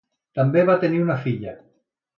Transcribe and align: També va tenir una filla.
També 0.39 0.63
va 0.71 0.79
tenir 0.85 1.03
una 1.05 1.21
filla. 1.27 1.57